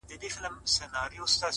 •اې 0.03 0.07
د 0.21 0.23
ویدي 0.23 0.29
د 0.43 0.45
مست 0.53 0.73
سُرود 0.75 1.11
او 1.17 1.21
اوستا 1.23 1.45
لوري؛ 1.45 1.49